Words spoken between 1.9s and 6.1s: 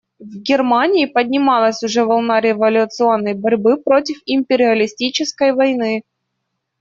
волна революционной борьбы против империалистической войны.